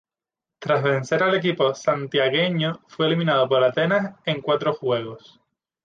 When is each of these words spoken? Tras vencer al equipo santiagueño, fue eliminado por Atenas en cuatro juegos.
Tras 0.57 0.81
vencer 0.81 1.21
al 1.21 1.35
equipo 1.35 1.75
santiagueño, 1.75 2.81
fue 2.87 3.05
eliminado 3.05 3.47
por 3.47 3.63
Atenas 3.63 4.15
en 4.25 4.41
cuatro 4.41 4.73
juegos. 4.73 5.39